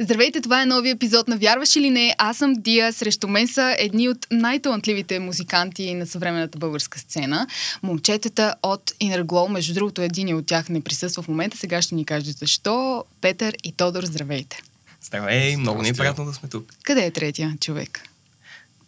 [0.00, 2.14] Здравейте, това е новия епизод на Вярваш или не?
[2.18, 7.46] Аз съм Дия, срещу мен са едни от най-талантливите музиканти на съвременната българска сцена.
[7.82, 11.94] Момчетата от Inner Glow, между другото един от тях не присъства в момента, сега ще
[11.94, 13.04] ни каже защо.
[13.20, 14.62] Петър и Тодор, здравейте.
[15.02, 16.72] Здравей, много ни е приятно да сме тук.
[16.82, 18.08] Къде е третия човек?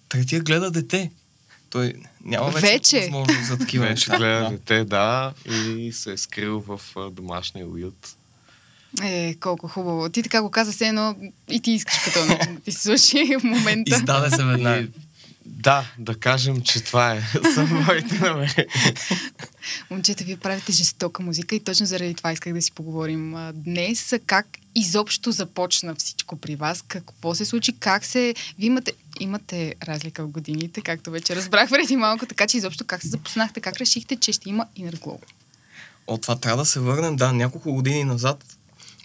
[0.09, 1.11] Третия гледа дете.
[1.70, 1.95] Той
[2.25, 3.00] няма вече, Вече?
[3.00, 4.16] възможност за такива Вече неща.
[4.18, 6.80] гледа дете, да, и се е скрил в
[7.11, 8.16] домашния уют.
[9.03, 10.09] Е, колко хубаво.
[10.09, 11.17] Ти така го каза се, но
[11.51, 13.97] и ти искаш да ти се случи в момента.
[13.97, 14.89] Издаде се веднага.
[15.47, 17.20] Да, да кажем, че това е.
[17.55, 18.67] Са моите намерения.
[19.91, 24.15] Момчета, вие правите жестока музика и точно заради това исках да си поговорим днес.
[24.27, 26.84] Как изобщо започна всичко при вас?
[26.89, 27.73] Какво се случи?
[27.73, 28.34] Как се...
[28.59, 33.03] Вие имате, имате разлика в годините, както вече разбрах преди малко, така че изобщо как
[33.03, 33.61] се запознахте?
[33.61, 35.19] Как решихте, че ще има Inner Glow?
[36.06, 38.45] От това трябва да се върнем, да, няколко години назад,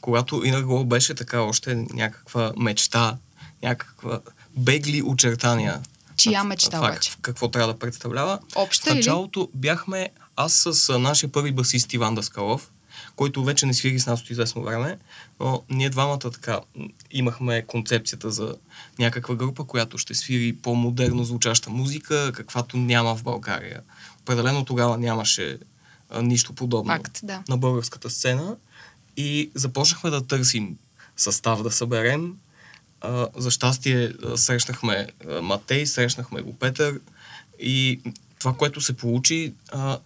[0.01, 3.17] когато Glow беше така още някаква мечта,
[3.63, 4.19] някаква
[4.57, 5.81] бегли очертания.
[6.17, 7.11] Чия мечта това, обаче?
[7.21, 8.39] Какво трябва да представлява.
[8.55, 8.97] Обща В или?
[8.97, 12.71] началото бяхме аз с нашия първи басист Иван Даскалов,
[13.15, 14.97] който вече не свири с нас от известно време,
[15.39, 16.59] но ние двамата така
[17.11, 18.55] имахме концепцията за
[18.99, 23.81] някаква група, която ще свири по-модерно звучаща музика, каквато няма в България.
[24.21, 25.57] Определено тогава нямаше
[26.09, 27.43] а, нищо подобно Факт, да.
[27.49, 28.55] на българската сцена
[29.17, 30.77] и започнахме да търсим
[31.17, 32.33] състав да съберем.
[33.01, 35.07] А, за щастие срещнахме
[35.41, 36.99] Матей, срещнахме го Петър
[37.59, 37.99] и
[38.39, 39.99] това, което се получи, а,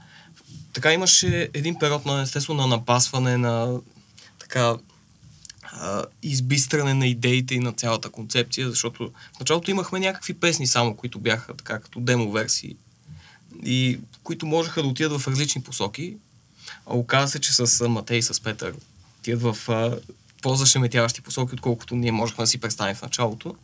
[0.73, 3.80] така имаше един период на естествено на напасване, на
[4.39, 4.76] така
[6.23, 11.20] избистране на идеите и на цялата концепция, защото в началото имахме някакви песни само, които
[11.20, 12.76] бяха така като демо версии
[13.64, 16.17] и които можеха да отидат в различни посоки.
[16.86, 18.73] А оказа се, че с Матей и с Петър
[19.26, 19.98] отидат в а,
[20.42, 23.56] по-зашеметяващи посоки, отколкото ние можехме да си представим в началото.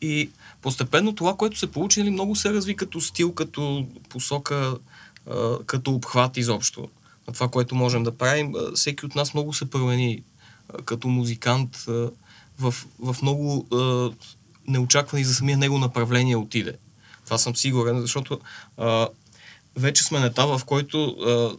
[0.00, 0.30] И
[0.62, 4.76] постепенно това, което се получи, нали, много се разви като стил, като посока,
[5.30, 6.88] а, като обхват изобщо
[7.28, 8.54] на това, което можем да правим.
[8.54, 10.22] А, Всеки от нас много се промени
[10.68, 12.10] а, като музикант а,
[12.58, 14.10] в, в много а,
[14.68, 16.76] неочаквани за самия него направление отиде.
[17.24, 18.40] Това съм сигурен, защото
[18.76, 19.08] а,
[19.76, 21.56] вече сме на етапа, в който а,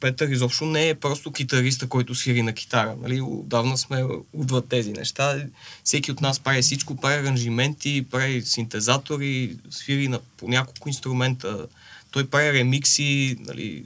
[0.00, 2.96] Петър изобщо не е просто китариста, който свири на китара.
[3.02, 3.20] Нали?
[3.20, 5.44] Отдавна сме отвъд тези неща.
[5.84, 11.66] Всеки от нас прави всичко, прави аранжименти, прави синтезатори, свири на по няколко инструмента.
[12.10, 13.84] Той прави ремикси, нали?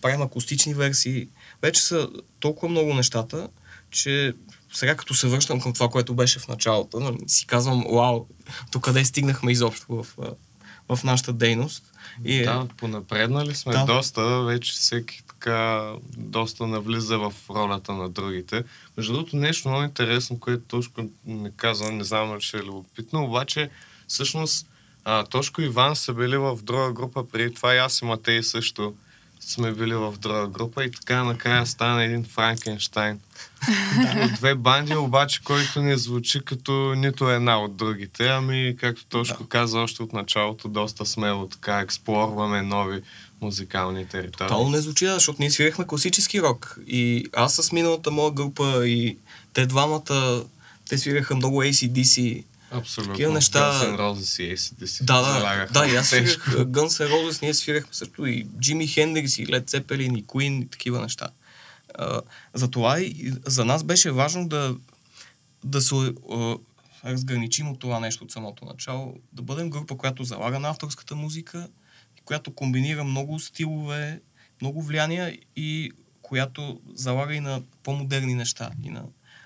[0.00, 1.28] правим акустични версии.
[1.62, 2.08] Вече са
[2.40, 3.48] толкова много нещата,
[3.90, 4.34] че
[4.72, 8.26] сега като се връщам към това, което беше в началото, нали, си казвам, вау,
[8.72, 10.06] до къде стигнахме изобщо в,
[10.88, 11.91] в нашата дейност.
[12.24, 13.84] И, Да, понапреднали сме Да.
[13.84, 18.64] доста, вече всеки така доста навлиза в ролята на другите.
[18.96, 23.70] Между другото, нещо много интересно, което Тошко не каза, не знам ще е любопитно, обаче
[24.08, 24.66] всъщност
[25.04, 28.42] а, Тошко и Иван са били в друга група преди това и аз и Матей
[28.42, 28.94] също
[29.46, 33.20] сме били в друга група и така накрая стана един Франкенштайн.
[34.24, 39.42] От две банди, обаче, който не звучи като нито една от другите, ами, както Тошко
[39.42, 39.48] Да.
[39.48, 43.02] каза още от началото, доста смело така експлорваме нови
[43.40, 44.48] музикални територии.
[44.48, 46.78] Тотално не звучи, защото ние свирихме класически рок.
[46.86, 49.16] И аз с миналата моя група и
[49.52, 50.44] те двамата,
[50.88, 52.44] те свираха много ACDC.
[52.72, 53.12] Абсолютно.
[53.14, 55.04] Такива неща- Guns N' Roses и ACDC.
[55.04, 56.42] Да, да, залагаха да, и аз тежко.
[56.50, 60.68] Guns N' Roses, ние свирахме също и Джими Хендрикс, и Led Zeppelin, и Queen, и
[60.68, 61.28] такива неща.
[61.94, 62.20] А,
[62.54, 64.76] затова и за нас беше важно да,
[65.64, 65.94] да се
[66.32, 66.56] а,
[67.04, 71.68] разграничим от това нещо от самото начало, да бъдем група, която залага на авторската музика,
[72.24, 74.20] която комбинира много стилове,
[74.60, 75.90] много влияния и
[76.22, 79.02] която залага и на по-модерни неща, и на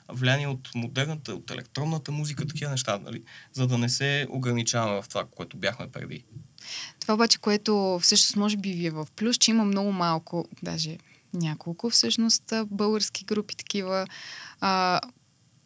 [0.09, 3.23] влияние от модерната, от електронната музика, такива неща, нали?
[3.53, 6.25] за да не се ограничаваме в това, което бяхме преди.
[7.01, 10.99] Това обаче, което всъщност може би ви е в плюс, че има много малко, даже
[11.35, 14.07] няколко всъщност български групи такива,
[14.61, 15.01] а,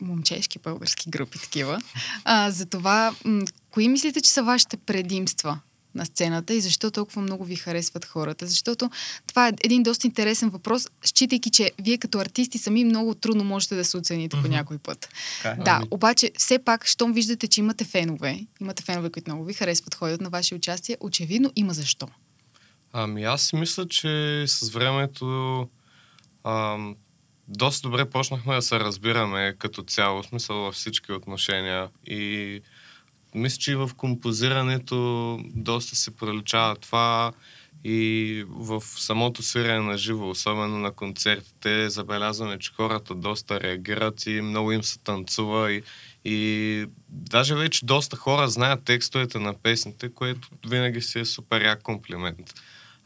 [0.00, 1.80] момчешки български групи такива.
[2.24, 5.60] А, затова, м- кои мислите, че са вашите предимства
[5.94, 8.46] на сцената и защо толкова много ви харесват хората?
[8.46, 8.90] Защото
[9.26, 13.74] това е един доста интересен въпрос, считайки, че вие като артисти сами много трудно можете
[13.74, 14.50] да се оцените по Мгм.
[14.50, 15.08] някой път.
[15.42, 15.64] Така е.
[15.64, 19.52] Да, Ами- обаче все пак, щом виждате, че имате фенове, имате фенове, които много ви
[19.54, 22.08] харесват, ходят на ваше участие, очевидно има защо.
[22.92, 25.68] Ами аз си мисля, че с времето
[26.44, 26.96] ам,
[27.48, 31.88] доста добре почнахме да се разбираме като цяло, в смисъл във всички отношения.
[32.06, 32.60] И
[33.34, 37.32] мисля, че и в композирането доста се проличава това
[37.84, 44.40] И в самото свирене на живо, особено на концертите, забелязваме, че хората доста реагират и
[44.40, 45.72] много им се танцува.
[45.72, 45.82] И,
[46.24, 51.82] и даже вече доста хора знаят текстовете на песните, което винаги си е супер як
[51.82, 52.54] комплимент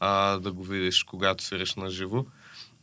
[0.01, 2.25] а, да го видиш, когато свириш на живо.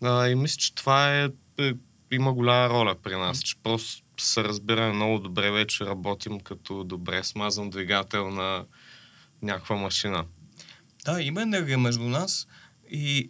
[0.04, 1.74] А, и мисля, че това е, е,
[2.12, 7.24] има голяма роля при нас, че просто се разбираме много добре, вече работим като добре
[7.24, 8.66] смазан двигател на
[9.42, 10.26] някаква машина.
[11.06, 12.48] Да, има енергия между нас
[12.92, 13.30] и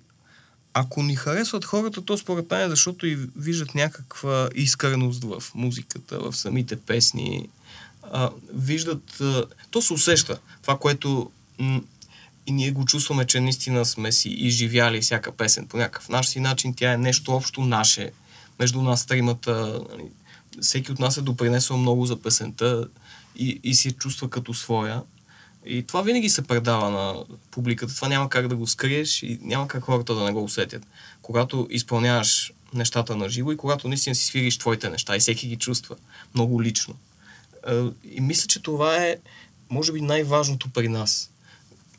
[0.74, 6.20] ако ни харесват хората, то според мен е защото и виждат някаква искреност в музиката,
[6.20, 7.50] в самите песни.
[8.12, 10.40] А, виждат, а, то се усеща.
[10.62, 11.82] Това, което м-
[12.46, 16.40] и ние го чувстваме, че наистина сме си изживяли всяка песен по някакъв наш си
[16.40, 16.74] начин.
[16.74, 18.12] Тя е нещо общо наше.
[18.60, 19.82] Между нас тримата.
[20.62, 22.88] Всеки от нас е допринесъл много за песента
[23.36, 25.02] и, и си я чувства като своя.
[25.66, 27.96] И това винаги се предава на публиката.
[27.96, 30.88] Това няма как да го скриеш и няма как хората да не го усетят.
[31.22, 35.56] Когато изпълняваш нещата на живо и когато наистина си свириш твоите неща и всеки ги
[35.56, 35.96] чувства
[36.36, 36.96] много лично.
[37.68, 39.18] Е, и мисля, че това е,
[39.70, 41.32] може би, най-важното при нас.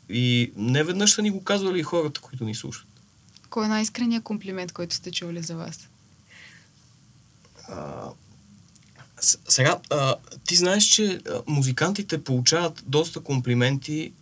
[0.09, 2.87] И не веднъж са ни го казвали и хората, които ни слушат.
[3.49, 5.89] Кой е най-искреният комплимент, който сте чували за вас?
[7.69, 8.09] А,
[9.23, 10.15] сега, а,
[10.47, 14.13] ти знаеш, че музикантите получават доста комплименти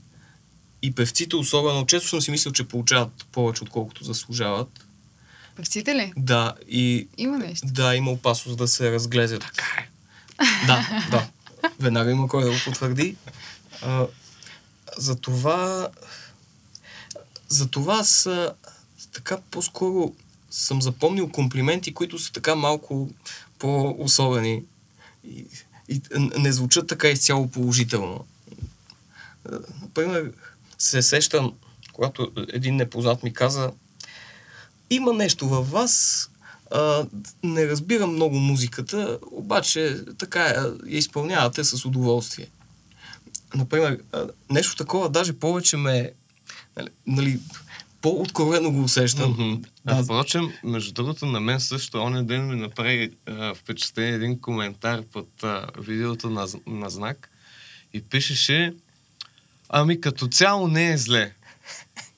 [0.81, 1.85] и певците особено.
[1.85, 4.85] Често съм си мислил, че получават повече, отколкото заслужават.
[5.55, 6.13] Певците ли?
[6.17, 7.07] Да, и...
[7.17, 7.67] Има нещо.
[7.71, 9.41] Да, има опасност да се разглезят.
[9.41, 9.89] Така е.
[10.67, 11.27] Да, да.
[11.79, 13.15] Веднага има кой да го потвърди.
[13.81, 14.07] А,
[14.97, 15.89] за това...
[17.47, 18.29] За това аз
[19.13, 20.13] така по-скоро
[20.51, 23.09] съм запомнил комплименти, които са така малко
[23.59, 24.63] по-особени
[25.23, 25.45] и,
[25.89, 26.01] и
[26.37, 28.25] не звучат така изцяло положително.
[29.81, 30.31] Например,
[30.77, 31.53] се сещам,
[31.93, 33.71] когато един непознат ми каза
[34.89, 36.27] има нещо във вас,
[36.71, 37.05] а,
[37.43, 42.47] не разбирам много музиката, обаче така я изпълнявате с удоволствие.
[43.55, 43.99] Например,
[44.49, 46.11] нещо такова даже повече ме
[46.77, 47.39] нали, нали
[48.01, 49.35] по-откровено го усещам.
[49.35, 49.67] Mm-hmm.
[49.85, 50.03] Да.
[50.03, 55.43] Впрочем, между другото, на мен също оня ден ми направи а, впечатление един коментар под
[55.43, 57.29] а, видеото на, на знак
[57.93, 58.73] и пишеше
[59.73, 61.33] Ами като цяло не е зле.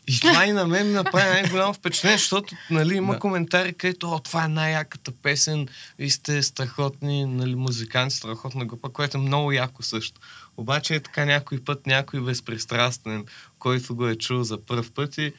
[0.07, 3.19] И това и на мен ми направи най-голямо впечатление, защото нали, има да.
[3.19, 5.67] коментари, където О, това е най-яката песен,
[5.99, 10.21] вие сте страхотни нали, музиканти, страхотна група, което е много яко също.
[10.57, 13.25] Обаче е така някой път някой безпристрастен,
[13.59, 15.33] който го е чул за първ път и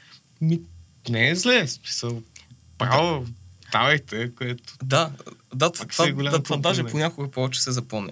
[0.45, 0.61] ми,
[1.09, 2.23] не е зле, смисъл.
[2.79, 3.27] Право,
[3.73, 4.75] давайте, което...
[4.83, 5.11] Да,
[5.55, 8.11] да, това, това, да, това даже понякога повече се запомня.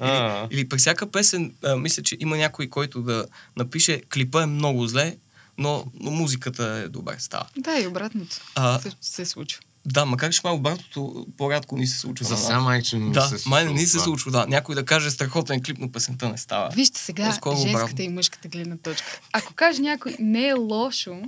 [0.50, 3.26] Или, или при всяка песен, а, мисля, че има някой, който да
[3.56, 5.16] напише клипа е много зле,
[5.58, 7.46] но, но музиката е добре, става.
[7.56, 8.36] Да, и обратното.
[8.54, 9.62] А, се, се случва.
[9.86, 12.26] Да, макар че май обратното по-рядко ни се случва.
[12.26, 14.46] За сега май, че не да, се май не ни се случва, да.
[14.46, 16.70] Някой да каже страхотен клип, но песента не става.
[16.74, 18.04] Вижте сега По-скоро женската обратно.
[18.04, 19.20] и мъжката гледна точка.
[19.32, 21.22] Ако каже някой не е лошо,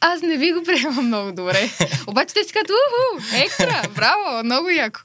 [0.00, 1.70] аз не ви го приемам много добре.
[2.06, 5.00] Обаче те си казват, уху, екстра, браво, много яко.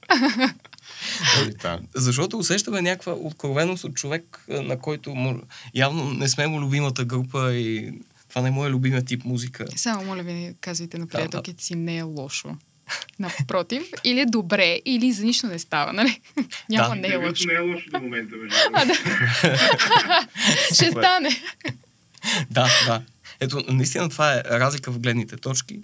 [1.96, 5.42] Защото усещаме някаква откровеност от човек, на който му,
[5.74, 7.94] явно не сме му любимата група и
[8.30, 9.66] това не е любимия тип музика.
[9.76, 12.56] Само моля ви, казвайте на приятелките си, не е лошо.
[13.20, 16.22] Напротив, или е добре, или за нищо не става, нали?
[16.70, 16.96] Няма да.
[16.96, 17.48] не е лошо.
[17.48, 18.94] Не е лошо до момента, между а, да.
[20.74, 21.30] Ще стане.
[22.52, 23.02] да, да.
[23.39, 25.80] Ето, наистина това е разлика в гледните точки.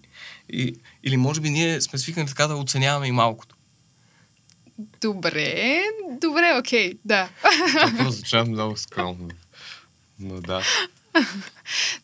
[0.50, 3.56] И, или може би ние сме свикнали така да оценяваме и малкото.
[5.02, 5.84] Добре,
[6.22, 7.30] добре, окей, да.
[7.98, 9.30] Това звуча много скромно.
[10.20, 10.64] Но да.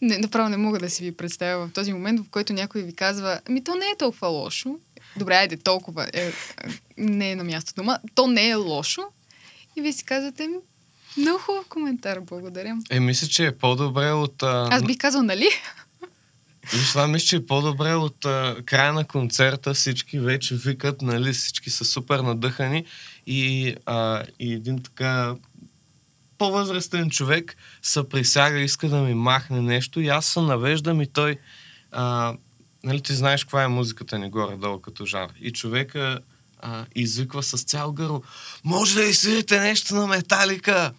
[0.02, 2.96] Не, направо не мога да си ви представя в този момент, в който някой ви
[2.96, 4.80] казва, ми то не е толкова лошо.
[5.18, 6.32] Добре, айде, толкова е,
[6.98, 8.00] не е на място дума.
[8.16, 9.02] То не е лошо.
[9.76, 10.50] И вие си казвате,
[11.18, 12.78] много хубав коментар, благодаря.
[12.90, 14.44] Е, мисля, че е по-добре от...
[14.44, 14.68] А...
[14.72, 15.50] Аз бих казал, нали?
[16.74, 19.74] Виж, това мисля, че е по-добре от а, края на концерта.
[19.74, 22.86] Всички вече викат, нали, всички са супер надъхани
[23.28, 25.36] и, а, и един така
[26.38, 31.38] по-възрастен човек се присяга, иска да ми махне нещо и аз се навеждам и той...
[31.92, 32.36] А,
[32.84, 35.30] нали, ти знаеш каква е музиката ни горе-долу като жар.
[35.42, 36.20] И човека
[36.60, 38.24] а, извиква с цял гърло.
[38.64, 40.92] Може ли свирите нещо на металика?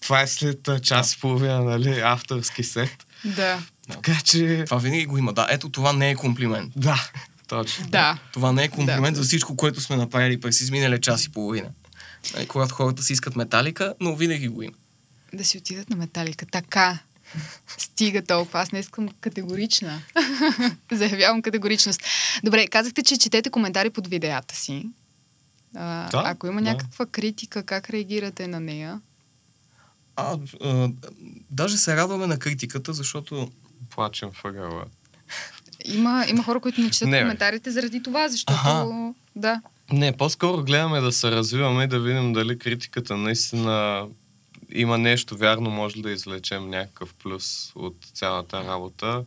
[0.00, 3.06] Това е след час и половина, нали, авторски сет.
[3.24, 3.62] Да.
[3.90, 4.62] Така че...
[4.66, 5.32] Това винаги го има.
[5.32, 6.72] Да, ето това не е комплимент.
[6.76, 7.10] Да,
[7.46, 7.86] точно.
[7.86, 8.18] Да.
[8.32, 9.22] Това не е комплимент да.
[9.22, 11.68] за всичко, което сме направили през изминалия час и половина.
[12.34, 14.74] Нали, когато хората си искат металика, но винаги го има.
[15.32, 16.46] Да си отидат на металика.
[16.46, 16.98] Така.
[17.78, 18.60] Стига толкова.
[18.60, 20.02] Аз не искам категорична.
[20.92, 22.00] Заявявам категоричност.
[22.44, 24.88] Добре, казахте, че четете коментари под видеята си.
[25.76, 26.70] А, Да, ако има да.
[26.70, 29.00] някаква критика, как реагирате на нея?
[30.20, 30.90] А, а,
[31.50, 33.50] даже се радваме на критиката, защото
[33.90, 34.84] Плачем въгъла.
[35.84, 38.52] Има, има хора, които не четат Не, коментарите заради това, защото...
[38.52, 39.14] Аха.
[39.36, 39.62] Да.
[39.92, 44.06] Не, по-скоро гледаме да се развиваме и да видим дали критиката наистина
[44.70, 49.24] има нещо вярно, може да извлечем някакъв плюс от цялата работа.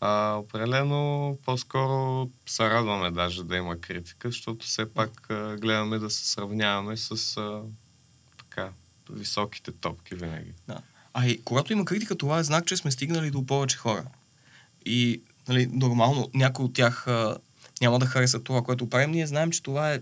[0.00, 6.10] А, определено по-скоро се радваме даже да има критика, защото все пак а, гледаме да
[6.10, 7.60] се сравняваме с а,
[9.12, 10.52] високите топки винаги.
[11.14, 14.04] А и когато има критика, това е знак, че сме стигнали до повече хора.
[14.86, 17.36] И нали, нормално някой от тях а,
[17.80, 19.10] няма да хареса това, което правим.
[19.10, 20.00] Ние знаем, че това е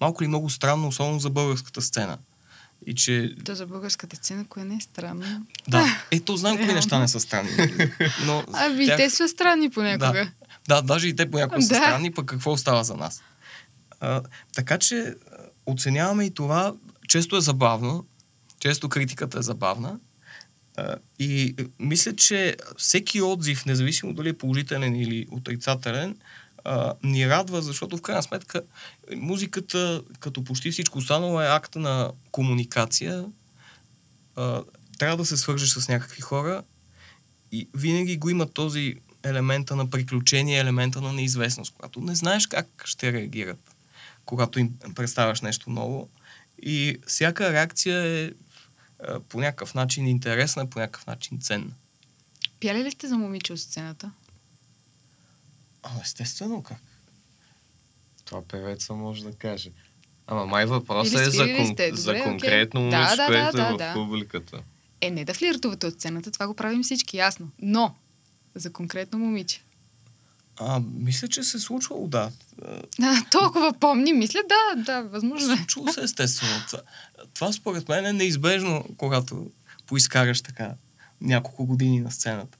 [0.00, 2.18] малко или много странно, особено за българската сцена.
[2.86, 5.46] И че, То за българската сцена, кое не е странно.
[5.68, 7.50] да, ето знам кои неща не са странни.
[7.58, 7.92] нали?
[8.26, 10.12] Но Ами, тях- те са странни понякога.
[10.12, 10.30] Да.
[10.68, 11.74] Да, даже и те понякога са Да.
[11.74, 13.22] странни, пък какво остава за нас.
[14.00, 14.22] А,
[14.54, 15.14] така че а,
[15.66, 16.74] оценяваме и това.
[17.08, 18.04] Често е забавно,
[18.60, 19.98] често критиката е забавна.
[20.76, 26.16] А, и а, мисля, че всеки отзив, независимо дали е положителен или отрицателен,
[26.64, 28.62] а, ни радва, защото в крайна сметка
[29.16, 33.24] музиката, като почти всичко останало, е акта на комуникация.
[34.36, 34.62] А,
[34.98, 36.62] трябва да се свържеш с някакви хора
[37.52, 42.66] и винаги го има този елемента на приключение, елемента на неизвестност, когато не знаеш как
[42.84, 43.76] ще реагират,
[44.24, 46.08] когато им представяш нещо ново.
[46.62, 48.30] И всяка реакция е
[49.28, 51.72] по някакъв начин интересна, по някакъв начин ценна.
[52.60, 54.12] Пяли ли сте за момиче от сцената?
[55.82, 56.78] А, естествено, как?
[58.24, 59.70] Това певеца може да каже.
[60.26, 61.66] Ама май въпросът е за, кон...
[61.66, 62.90] сте, за добре, конкретно.
[62.90, 63.94] Да, момиче, да, което да, е да, в да.
[63.94, 64.62] публиката.
[65.00, 67.50] Е, не да флиртувате от сцената, това го правим всички, ясно.
[67.62, 67.94] Но,
[68.54, 69.62] за конкретно момиче.
[70.60, 72.30] А, мисля, че се е случвало, да.
[72.62, 75.56] А, А, толкова помни, мисля, да, да, възможно е.
[75.56, 76.52] Случвало се естествено.
[76.66, 76.82] Това,
[77.34, 79.50] това според мен е неизбежно, когато
[79.86, 80.74] поизкараш така
[81.20, 82.58] няколко години на сцената.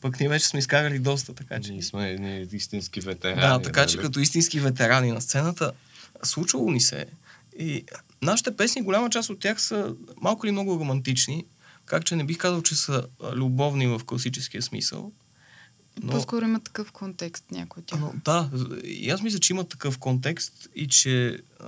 [0.00, 1.72] Пък ние вече сме изкарали доста, така че...
[1.72, 3.40] Ние сме едни истински ветерани.
[3.40, 4.06] Да, така че нали?
[4.06, 5.72] като истински ветерани на сцената,
[6.22, 7.00] случвало ни се.
[7.00, 7.06] е.
[7.58, 7.84] И
[8.22, 11.44] нашите песни, голяма част от тях са малко или много романтични,
[11.84, 15.12] как че не бих казал, че са любовни в класическия смисъл.
[16.02, 16.12] Но...
[16.12, 18.00] По-скоро има такъв контекст някой от тях.
[18.00, 18.50] Но, да,
[18.84, 21.66] и аз мисля, че има такъв контекст и че а,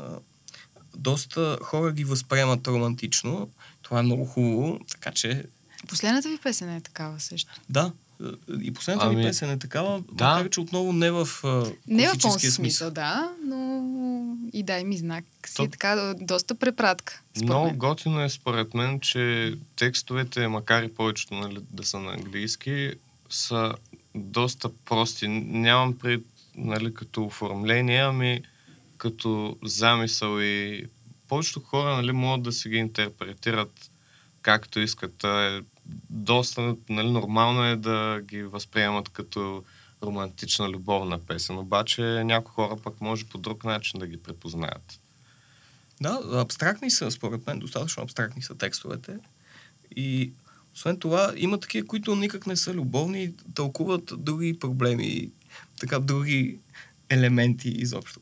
[0.97, 3.50] доста хора ги възприемат романтично.
[3.83, 5.45] Това е много хубаво, така че
[5.88, 7.52] Последната ви песен е такава също.
[7.71, 7.92] да.
[8.62, 10.35] И последната ами, ми песен е такава, да.
[10.35, 13.85] макар че отново не в а, Не в този смисъл, да, но
[14.52, 15.25] и дай ми знак.
[15.47, 17.21] Си То- е така доста препратка.
[17.42, 17.76] Много мен.
[17.76, 22.92] готино е според мен, че текстовете, макар и повечето нали, да са на английски,
[23.30, 23.75] са
[24.16, 25.28] доста прости.
[25.28, 26.25] Нямам пред,
[26.56, 28.42] нали, като оформление, ами
[28.96, 30.87] като замисъл и
[31.28, 33.90] повечето хора нали, могат да си ги интерпретират
[34.42, 35.25] както искат.
[35.25, 35.62] Е,
[36.11, 39.64] доста нали, нормално е да ги възприемат като
[40.02, 45.00] романтична любовна песен, обаче някои хора пък може по друг начин да ги препознаят.
[46.00, 49.16] Да, абстрактни са, според мен, достатъчно абстрактни са текстовете.
[49.96, 50.32] И
[50.76, 55.30] освен това, има такива, които никак не са любовни и тълкуват други проблеми,
[55.80, 56.59] така други
[57.09, 58.21] елементи изобщо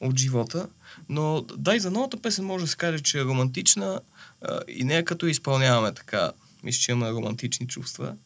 [0.00, 0.68] от живота.
[1.08, 4.00] Но да, и за новата песен може да се каже, че е романтична
[4.42, 6.32] а, и не е като изпълняваме така.
[6.64, 8.16] Мисля, че имаме романтични чувства.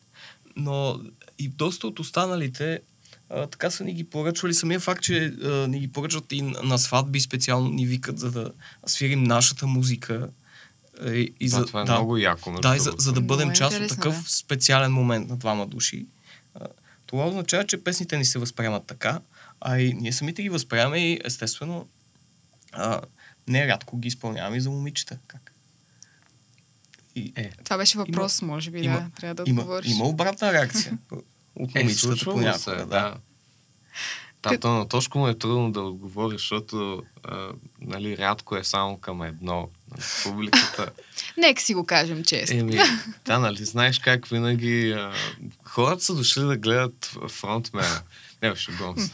[0.56, 1.00] Но
[1.38, 2.80] и доста от останалите
[3.30, 4.54] а, така са ни ги поръчвали.
[4.54, 8.52] Самия факт, че а, ни ги поръчват и на сватби специално ни викат, за да
[8.86, 10.28] свирим нашата музика.
[11.00, 12.52] А, И, за, това е много яко.
[12.52, 14.28] да, и за, за да Много бъдем е част от такъв да.
[14.28, 16.06] специален момент на двама души.
[17.06, 19.20] Това означава, че песните ни се възприемат така,
[19.60, 21.86] а и ние самите ги възприемаме и естествено
[22.72, 23.00] а,
[23.48, 25.18] не рядко ги изпълняваме и за момичета.
[25.26, 25.52] Как?
[27.14, 29.10] И, е, Това беше въпрос, може би, има- да.
[29.16, 29.90] Трябва да има, отговориш.
[29.90, 30.98] има обратна реакция
[31.56, 32.58] от Е, момичетата случвало понякога.
[32.60, 32.86] се, да.
[32.86, 33.16] да.
[34.42, 37.48] Тато на Тошко му е трудно да отговори, защото а,
[37.80, 39.68] нали, рядко е само към едно.
[39.90, 40.90] Нали, публиката.
[41.36, 42.56] Нека си го кажем често.
[42.56, 42.78] Еми,
[43.26, 45.12] да, нали, знаеш как винаги а,
[45.64, 48.02] хората са дошли да гледат фронтмена.
[48.42, 49.12] Не, шегувам се.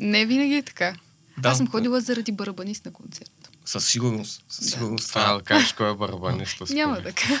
[0.00, 0.94] Не винаги е така.
[1.38, 3.39] Да, Аз съм ходила заради барабанист на концерт.
[3.70, 4.42] Със сигурност.
[4.48, 4.70] Със Да.
[4.70, 5.08] сигурност.
[5.08, 6.64] Това Това, да кажеш кой е барабаниста.
[6.70, 7.40] Няма да кажа.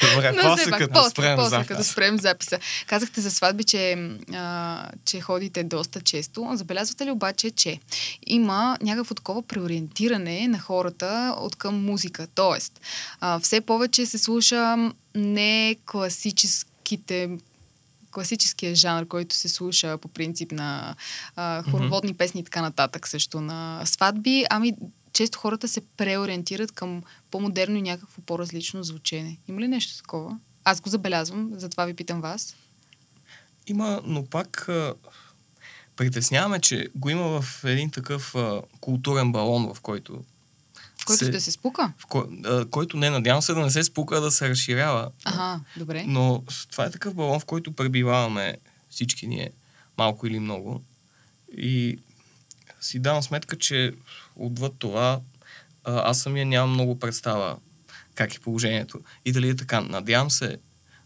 [0.00, 1.66] Добре, Но после като после, спрем после, запис.
[1.68, 2.58] като спрем записа.
[2.86, 6.50] Казахте за сватби, че, а, че ходите доста често.
[6.54, 7.78] Забелязвате ли обаче, че
[8.26, 12.26] има някакво такова преориентиране на хората от към музика?
[12.34, 12.80] Тоест,
[13.20, 14.76] а, все повече се слуша
[15.14, 17.30] не класическите
[18.10, 20.96] класическия жанр, който се слуша по принцип на
[21.36, 24.74] а, хороводни песни и така нататък също на сватби, ами
[25.12, 29.38] често хората се преориентират към по-модерно и някакво по-различно звучене.
[29.48, 30.38] Има ли нещо такова?
[30.64, 32.56] Аз го забелязвам, затова ви питам вас.
[33.66, 34.94] Има, но пак а,
[35.96, 40.24] притесняваме, че го има в един такъв а, културен балон, в който
[41.18, 41.92] Който ще се спука?
[41.98, 45.10] в кой, а, който не, надявам се да не се спука, а да се разширява.
[45.24, 46.04] Ага, добре.
[46.06, 48.56] Но това е такъв балон, в който пребиваваме
[48.90, 49.50] всички ние,
[49.98, 50.82] малко или много.
[51.56, 51.98] И
[52.80, 53.92] си давам сметка, че
[54.36, 55.20] отвъд това
[55.84, 57.56] а, аз самия нямам много представа
[58.14, 59.00] как е положението.
[59.24, 59.80] И дали е така.
[59.80, 60.58] Надявам се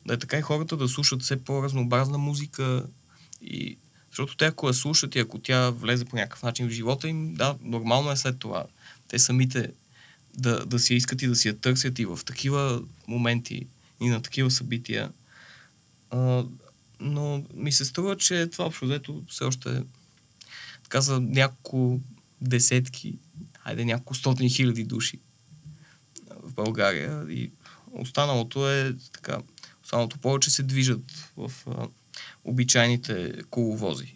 [0.06, 2.86] да е така и хората да слушат все по-разнообразна музика.
[3.42, 3.78] И...
[4.10, 7.34] Защото те ако я слушат и ако тя влезе по някакъв начин в живота им,
[7.34, 8.64] да, нормално е след това.
[9.08, 9.72] Те самите
[10.38, 13.66] да, да си искат и да си я търсят и в такива моменти
[14.00, 15.12] и на такива събития.
[16.10, 16.44] А,
[17.00, 19.82] но ми се струва, че това общо взето все още е
[20.82, 22.00] така за няколко
[22.40, 23.18] десетки,
[23.58, 25.18] хайде няколко стотни хиляди души
[26.42, 27.50] в България и
[27.92, 29.38] останалото е така,
[29.84, 31.88] останалото повече се движат в а,
[32.44, 34.14] обичайните коловози.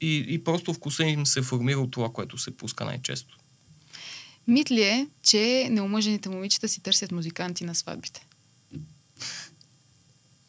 [0.00, 3.37] И, и просто вкуса им се формира от това, което се пуска най-често.
[4.48, 8.26] Мит ли е, че неомъжените момичета си търсят музиканти на сватбите?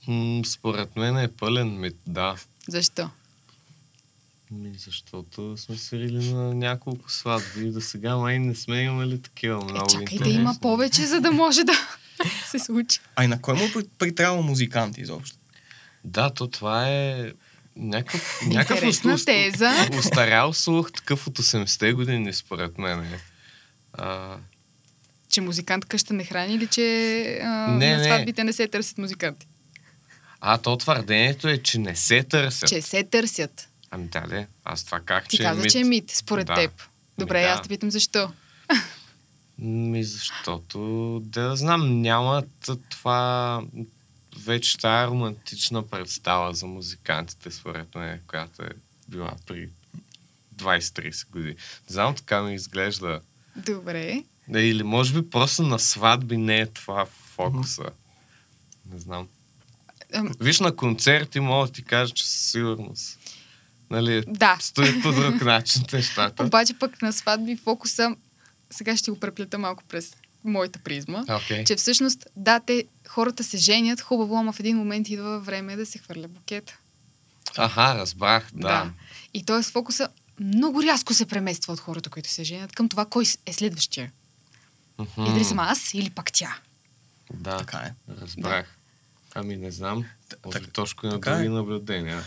[0.08, 2.36] М, според мен е пълен мит, да.
[2.68, 3.10] Защо?
[4.52, 9.62] Ми, защото сме свирили на няколко сватби и до сега май не сме имали такива
[9.62, 11.74] Е, много чакай да има повече, за да може да
[12.46, 13.00] се случи.
[13.16, 15.38] А и на кой му при- притрябва музикант изобщо?
[16.04, 17.32] Да, то това е
[17.76, 19.90] някакъв, някакъв теза.
[20.00, 23.00] устарял слух, такъв от 80-те години, според мен.
[23.04, 23.20] Е.
[24.00, 24.38] А,
[25.30, 26.82] Че музикант къща не храни или че
[27.38, 28.04] а, Не, на не.
[28.04, 29.48] сватбите не се търсят музиканти?
[30.42, 32.70] а то твърдението е, че не се търсят.
[32.70, 33.70] Че се търсят.
[33.92, 35.72] Ами да, де, аз това как, Ти че каза, е мит.
[35.72, 36.56] че е мит, според Да.
[36.56, 36.72] теб.
[37.18, 37.50] Добре, Ми, да.
[37.50, 38.32] аз те питам защо.
[39.58, 40.80] Ми защото,
[41.24, 42.50] да знам, нямат
[42.90, 43.62] това
[44.38, 48.70] вече тая романтична представа за музикантите, според мен, която е
[49.08, 49.70] била при
[50.56, 51.54] 20-30 години.
[51.90, 53.22] Не знам, така ми изглежда.
[53.66, 54.24] Добре.
[54.48, 57.84] Да, или може би просто на сватби не е това фокуса.
[58.94, 59.28] Не знам.
[60.14, 63.20] Ам, Виж на концерти, мога да ти кажа, че със сигурност.
[63.90, 64.58] Нали, Да.
[64.62, 66.44] стоят по друг начин нещата.
[66.44, 68.16] Обаче пък на сватби фокуса,
[68.70, 71.64] сега ще го преплета малко през моята призма, Окей.
[71.64, 75.86] че всъщност, да, те, хората се женят, хубаво, ама в един момент идва време да
[75.86, 76.78] се хвърля букета.
[77.58, 78.92] Аха, разбрах, да.
[79.34, 79.62] И т.е.
[79.64, 84.12] фокуса много рязко се премества от хората, които се женят, към това кой е следващия.
[85.00, 85.22] Мгм.
[85.22, 86.58] И дали съм аз или пак тя.
[87.34, 87.94] Да, Така е.
[88.22, 88.76] разбрах.
[89.36, 90.06] Ами не знам.
[90.46, 91.20] Може так- точно и на е.
[91.20, 92.22] други наблюдения.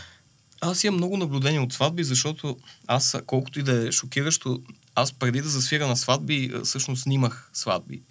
[0.61, 4.61] Аз имам много наблюдения от сватби, защото аз, колкото и да е шокиращо,
[4.95, 8.01] аз преди да засвира на сватби, всъщност снимах сватби.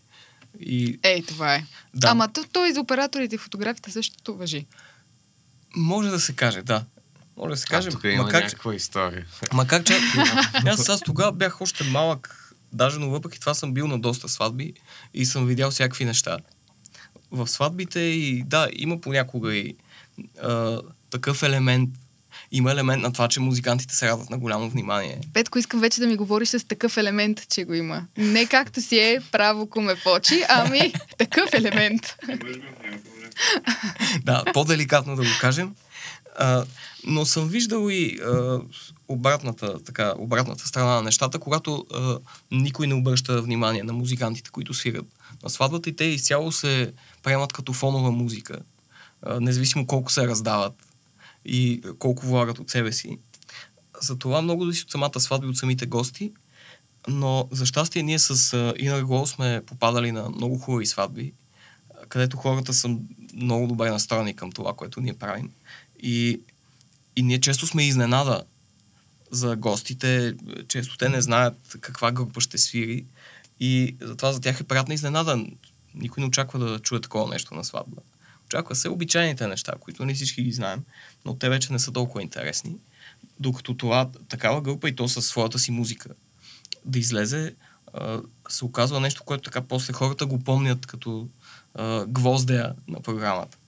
[0.60, 1.66] И Ей, това е.
[1.94, 4.66] да, Ама то, то и за операторите и фотографите същото въжи.
[5.76, 6.84] може да се каже, да.
[7.36, 9.26] Може да се каже, а, тук има макар, някаква история.
[9.52, 9.94] макар че
[10.66, 14.72] аз, аз тогава бях още малък, даже но въпреки това съм бил на доста сватби
[15.14, 16.38] и съм видял всякакви неща.
[17.30, 19.76] В сватбите и да, има понякога и
[20.42, 21.90] а, такъв елемент,
[22.52, 25.20] има елемент на това, че музикантите се радват на голямо внимание.
[25.32, 28.06] Петко, искам вече да ми говориш с такъв елемент, че го има.
[28.16, 32.16] Не както си е право коме почи, ами такъв елемент.
[34.24, 35.74] да, по-деликатно да го кажем.
[36.38, 36.64] А,
[37.06, 38.60] но съм виждал и а,
[39.08, 42.18] обратната, така, обратната страна на нещата, когато а,
[42.50, 45.06] никой не обръща внимание на музикантите, които свират
[45.42, 46.92] на сватбата и те изцяло се
[47.22, 48.58] приемат като фонова музика,
[49.22, 50.74] а, независимо колко се раздават
[51.44, 53.18] и колко влагат от себе си.
[54.00, 56.32] Затова много зависи от самата сватба и от самите гости,
[57.08, 61.32] но за щастие ние с Inner Glow сме попадали на много хубави сватби,
[62.08, 62.96] където хората са
[63.32, 65.50] много добре настроени към това, което ние правим.
[66.02, 66.40] И,
[67.16, 68.42] и ние често сме изненада
[69.30, 70.34] за гостите.
[70.68, 73.04] Често те не знаят каква група ще свири.
[73.60, 75.46] И затова за тях е приятна изненада.
[75.94, 78.02] Никой не очаква да чуе такова нещо на сватба.
[78.46, 80.84] Очаква се обичайните неща, които не всички ги знаем,
[81.24, 82.76] но те вече не са толкова интересни.
[83.40, 86.08] Докато това, такава група и то със своята си музика
[86.84, 87.54] да излезе,
[88.48, 91.28] се оказва нещо, което така после хората го помнят като
[91.74, 93.58] а, гвоздея на програмата.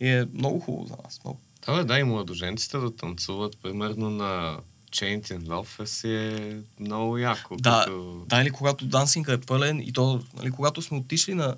[0.00, 1.20] И е много хубаво за нас.
[1.24, 1.40] Много.
[1.66, 4.58] Да, бе, да, и младоженците да танцуват, примерно на
[4.90, 7.56] Chained in Love си е много яко.
[7.56, 8.24] Да, като...
[8.28, 11.56] да, или когато дансинга е пълен и то, нали, когато сме отишли на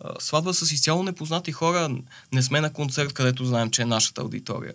[0.00, 1.96] а, сватба с изцяло непознати хора,
[2.32, 4.74] не сме на концерт, където знаем, че е нашата аудитория.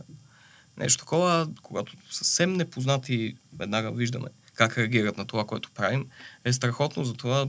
[0.78, 6.06] Нещо такова, когато съвсем непознати веднага виждаме как реагират на това, което правим,
[6.46, 7.04] е страхотно.
[7.04, 7.48] Затова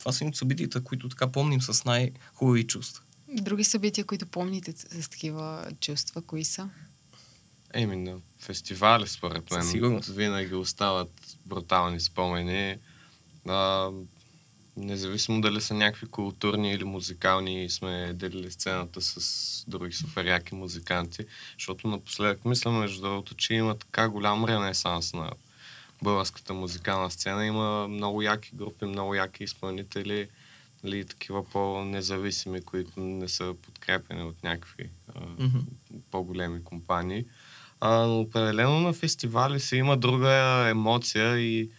[0.00, 3.04] това са от събитията, които така помним с най-хубави чувства.
[3.28, 6.68] Други събития, които помните с такива чувства, кои са?
[7.74, 10.08] Еми, на фестивали, според мен, Със сигурност.
[10.08, 12.76] винаги остават брутални спомени.
[13.48, 13.90] А,
[14.76, 21.24] независимо дали са някакви културни или музикални, сме делили сцената с други супер яки музиканти,
[21.58, 25.30] защото напоследък мисля, между другото, че има така голям ренесанс на
[26.02, 27.46] българската музикална сцена.
[27.46, 30.28] Има много яки групи, много яки изпълнители,
[30.84, 35.58] или такива по-независими, които не са подкрепени от някакви а, Мгм.
[36.10, 37.24] по-големи компании.
[37.80, 40.30] А, но определено на фестивали си има друга
[40.70, 41.70] емоция и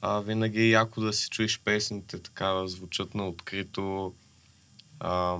[0.00, 4.14] а, винаги е яко да си чуеш песните така да звучат на открито,
[5.00, 5.38] а,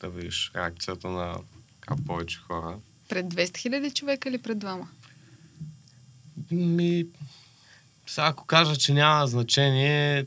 [0.00, 1.38] да видиш реакцията на
[1.80, 2.78] така, повече хора.
[3.08, 4.88] Пред 200 хиляди човека или пред двама?
[6.50, 7.06] Ми,
[8.06, 10.26] сега ако кажа, че няма значение,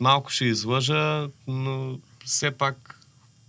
[0.00, 3.00] малко ще излъжа, но все пак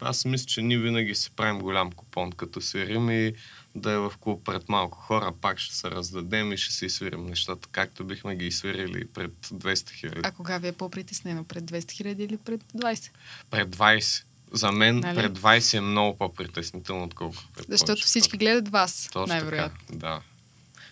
[0.01, 3.33] аз мисля, че ние винаги си правим голям купон, като свирим и
[3.75, 7.25] да е в клуб пред малко хора, пак ще се раздадем и ще си свирим
[7.25, 10.19] нещата, както бихме ги свирили пред 200 хиляди.
[10.23, 11.43] А кога ви е по-притеснено?
[11.43, 13.09] Пред 200 хиляди или пред 20?
[13.51, 14.23] Пред 20.
[14.51, 15.15] За мен Нали?
[15.15, 19.97] пред 20 е много по-притеснително, отколкото пред Защото повече всички гледат вас, най-вероятно.
[19.97, 20.21] да.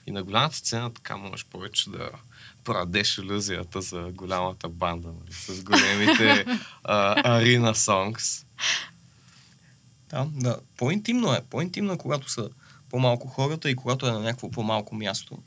[0.08, 2.10] И на голямата сцена така можеш повече да
[2.64, 6.46] продадеш иллюзията за голямата банда, нали, с големите
[6.84, 8.46] а, арена сонгс.
[10.10, 10.58] Да, да.
[10.78, 11.42] По-интимно е.
[11.50, 12.50] По-интимно е, когато са
[12.90, 15.38] по-малко хората и когато е на някакво по-малко място.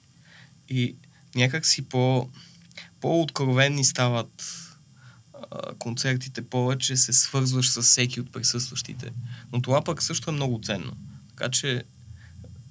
[0.69, 0.97] И
[1.35, 2.31] някак си по,
[3.01, 4.63] по-откровенни стават
[5.51, 9.13] а, концертите, повече се свързваш с всеки от присъстващите.
[9.53, 10.97] Но това пък също е много ценно.
[11.29, 11.85] Така че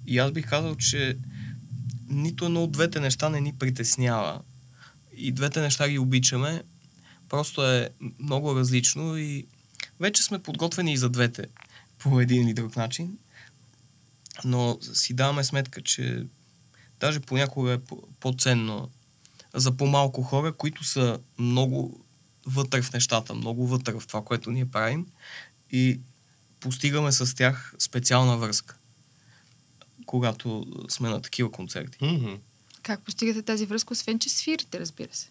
[0.08, 1.18] и аз бих казал, че
[2.16, 4.42] нито едно от двете неща не ни притеснява.
[5.18, 6.64] И двете неща ги обичаме.
[7.30, 9.48] Просто е много различно и
[10.00, 11.46] вече сме подготвени и за двете
[11.98, 13.18] по един или друг начин.
[14.46, 16.26] Но си даваме сметка, че
[17.00, 18.90] даже понякога е по- по-ценно
[19.54, 22.06] за по-малко хора, които са много
[22.46, 25.08] вътре в нещата, много вътре в това, което ние правим
[25.72, 26.00] и
[26.60, 28.78] постигаме с тях специална връзка,
[30.16, 31.98] когато сме на такива концерти.
[32.02, 32.34] Мгм.
[32.84, 35.30] Как постигате тази връзка, освен че свирите, разбира се?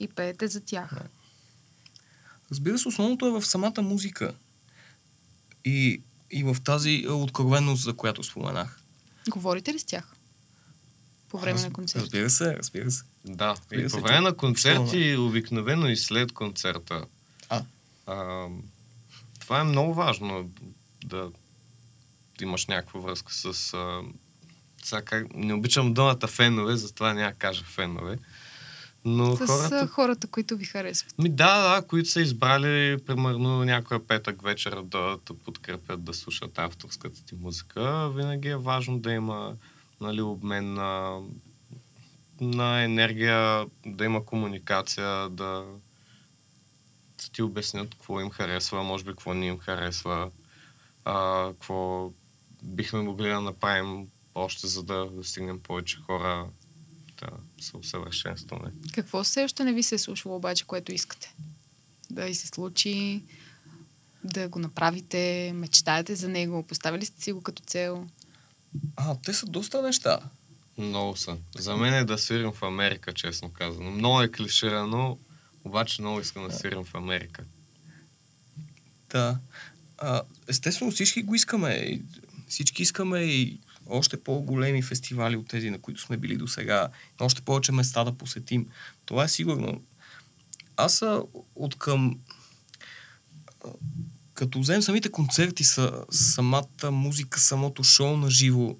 [0.00, 0.94] И пеете за тях.
[0.94, 1.08] Да.
[2.50, 4.34] Разбира се, основното е в самата музика
[5.64, 8.80] и, и в тази откровеност, за която споменах.
[9.28, 10.14] Говорите ли с тях?
[11.28, 12.02] По време Раз- на концерт.
[12.02, 13.02] Разбира се, разбира се.
[13.24, 17.04] Да, и Разбира се, по време на концерти, обикновено и след концерта.
[17.48, 17.62] А.
[18.06, 18.46] А,
[19.40, 20.50] това е много важно
[21.04, 21.30] да
[22.40, 23.74] имаш някаква връзка с...
[23.74, 24.00] А,
[24.84, 28.18] сега как, не обичам думата фенове, затова няма кажа фенове.
[29.04, 29.86] Но С хората...
[29.86, 30.26] хората...
[30.26, 31.18] които ви харесват.
[31.18, 36.58] Ми да, да, които са избрали, примерно, някоя петък вечер да да подкрепят, да слушат
[36.58, 38.10] авторската ти музика.
[38.10, 39.54] Винаги е важно да има
[40.00, 41.20] нали, обмен на,
[42.40, 45.64] на енергия, да има комуникация, да,
[47.18, 50.30] да ти обяснят какво им харесва, може би какво не им харесва,
[51.04, 52.10] а, какво
[52.62, 56.46] бихме могли да направим още, за да достигнем повече хора,
[57.20, 57.28] да
[57.64, 58.72] се усъвършенстваме.
[58.92, 61.34] Какво все още не ви се е случило обаче, което искате?
[62.10, 63.22] Да ви се случи,
[64.24, 68.06] да го направите, мечтаете за него, поставили сте си го като цел.
[68.96, 70.20] А, те са доста неща.
[70.78, 71.36] Много са.
[71.58, 73.90] За мен е да свирим в Америка, честно казано.
[73.90, 75.18] Много е клиширано,
[75.64, 77.44] обаче много искам да свирим в Америка.
[79.10, 79.38] Да.
[79.98, 82.00] А, естествено, всички го искаме.
[82.48, 86.88] Всички искаме и още по-големи фестивали от тези, на които сме били до сега.
[87.20, 88.66] Още повече места да посетим.
[89.06, 89.82] Това е сигурно.
[90.76, 91.04] Аз
[91.54, 92.18] от към...
[94.34, 98.76] Като вземем самите концерти, са, самата музика, самото шоу на живо,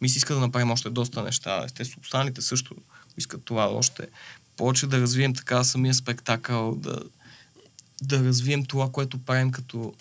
[0.00, 1.62] ми се иска да направим още доста неща.
[1.64, 2.76] Естествено, останалите също
[3.16, 4.08] искат това още.
[4.56, 7.02] Повече да развием така самия спектакъл, да,
[8.02, 9.94] да развием това, което правим като,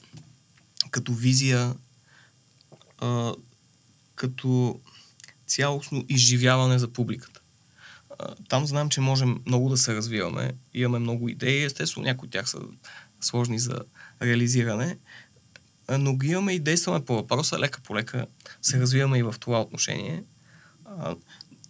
[0.92, 1.74] като визия,
[3.04, 3.34] а,
[4.16, 4.80] като
[5.48, 7.42] цялостно изживяване за публиката.
[8.20, 10.54] А, там знам, че можем много да се развиваме.
[10.74, 11.64] Имаме много идеи.
[11.64, 12.60] Естествено, някои от тях са
[13.22, 13.80] сложни за
[14.22, 14.98] реализиране.
[15.90, 17.60] Но ги имаме и действаме по въпроса.
[17.60, 18.28] Лека по лека
[18.62, 20.24] се развиваме и в това отношение.
[20.86, 21.16] А,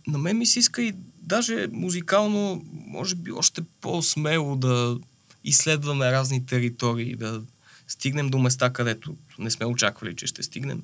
[0.07, 4.99] на мен ми се иска и даже музикално, може би още по-смело да
[5.43, 7.41] изследваме разни територии, да
[7.93, 10.83] стигнем до места, където не сме очаквали, че ще стигнем.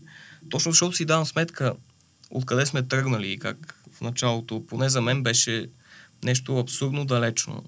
[0.50, 1.74] Точно защото си давам сметка
[2.30, 5.69] откъде сме тръгнали и как в началото, поне за мен беше
[6.24, 7.63] нещо абсурдно далечно.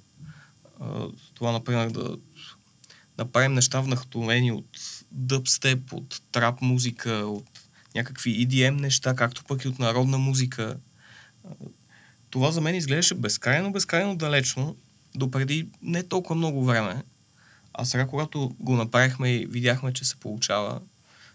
[1.33, 2.17] Това, например, да
[3.17, 4.77] направим неща вдъхновени от
[5.11, 7.45] дъбстеп, от трап музика, от
[7.95, 10.77] някакви EDM неща, както пък и от народна музика.
[12.29, 14.75] Това за мен изглеждаше безкрайно, безкрайно далечно,
[15.15, 17.03] допреди не толкова много време.
[17.73, 20.81] А сега, когато го направихме и видяхме, че се получава,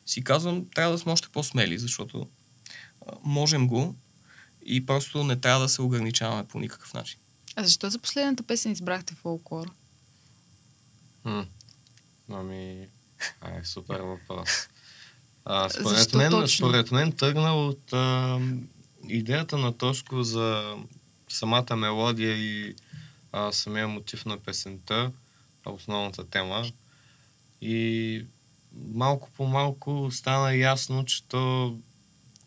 [0.07, 2.29] си казвам, трябва да сме още по-смели, защото
[3.07, 3.94] а, можем го
[4.66, 7.18] и просто не трябва да се ограничаваме по никакъв начин.
[7.57, 9.70] А защо за последната песен избрахте фолклор?
[11.22, 11.40] Хм.
[12.33, 12.88] Ами,
[13.40, 14.68] а, е супер въпрос.
[15.44, 16.68] А, според, Защо мен, точно?
[16.68, 18.40] според мен тръгна от а,
[19.09, 20.77] идеята на Тошко за
[21.29, 22.75] самата мелодия и
[23.33, 25.12] а, самия мотив на песента,
[25.70, 26.64] основната тема.
[27.61, 28.26] И
[28.94, 31.76] малко по малко стана ясно, че то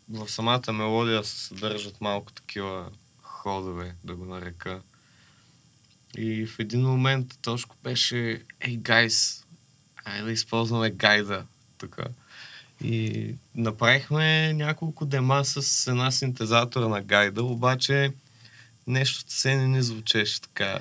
[0.08, 2.90] в самата мелодия се съдържат малко такива
[3.22, 4.82] ходове, да го нарека.
[6.16, 9.46] И в един момент Тошко беше, ей, гайс,
[10.04, 11.46] айде да използваме гайда
[11.78, 11.98] тук.
[12.84, 18.12] И направихме няколко дема с една синтезатора на гайда, обаче
[18.86, 20.78] нещо се не звучеше така,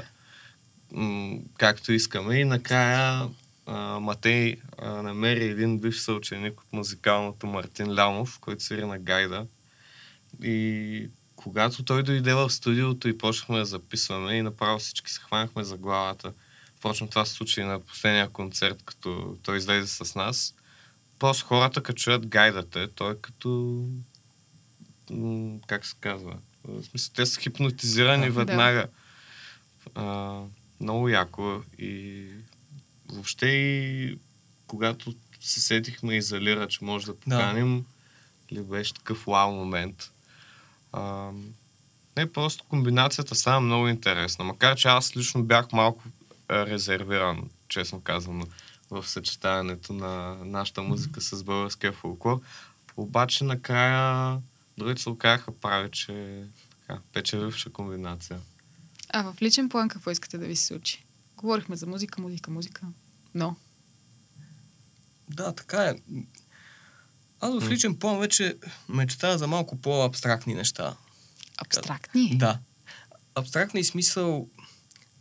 [0.91, 2.35] м- както искаме.
[2.35, 3.29] И накрая
[3.65, 9.45] а, Матей а, намери един бивш съученик от музикалното Мартин Лямов, който свири на гайда.
[10.43, 15.63] И когато той дойде в студиото и почнахме да записваме и направо всички се хванахме
[15.63, 16.33] за главата.
[16.77, 20.55] Впрочем, това се случи на последния концерт, като той излезе с нас.
[21.19, 23.83] Просто хората, като чуят гайдата, той е като...
[25.67, 26.37] Как се казва?
[26.63, 28.31] В смисъл, те са хипнотизирани Да.
[28.31, 28.87] веднага.
[29.95, 30.41] А,
[30.79, 32.25] много яко и
[33.09, 34.17] въобще и
[34.67, 37.85] когато се сетихме изолира, че може да поканим,
[38.51, 40.11] ли беше такъв вау момент.
[40.91, 41.31] А,
[42.17, 44.45] не, просто комбинацията стана много интересна.
[44.45, 46.03] Макар, че аз лично бях малко
[46.49, 48.45] резервиран, честно казано,
[48.91, 52.41] в съчетаването на нашата музика с българския фолклор.
[52.97, 54.37] Обаче накрая
[54.77, 56.43] другите се оказаха прави, че
[56.81, 58.39] така, печеливша комбинация.
[59.09, 61.05] А в личен план какво искате да ви се случи?
[61.37, 62.81] Говорихме за музика, музика, музика.
[63.35, 63.55] Но.
[65.29, 65.95] Да, така е.
[67.39, 68.57] Аз в личен план вече
[68.89, 70.95] мечтая за малко по-абстрактни неща.
[71.57, 72.37] Абстрактни.
[72.37, 72.59] Да.
[73.35, 74.49] Абстрактни смисъл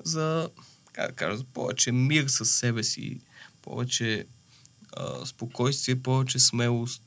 [0.05, 0.51] за,
[0.93, 3.21] как да кажа, за повече мир със себе си,
[3.63, 4.27] повече
[4.93, 7.03] а, спокойствие, повече смелост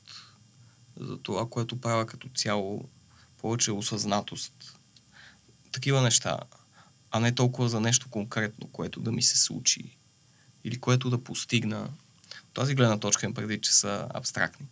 [1.00, 2.88] за това, което правя като цяло,
[3.38, 4.78] повече осъзнатост.
[5.72, 6.38] Такива неща,
[7.12, 9.96] а не толкова за нещо конкретно, което да ми се случи
[10.64, 11.88] или което да постигна.
[12.44, 14.66] От тази гледна точка им преди, че са абстрактни.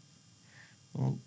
[0.99, 1.19] Но,